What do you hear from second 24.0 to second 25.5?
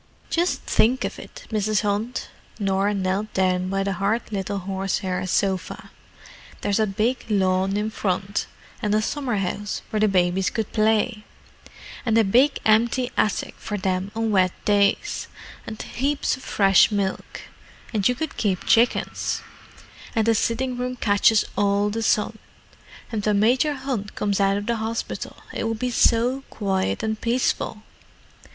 comes out of the hospital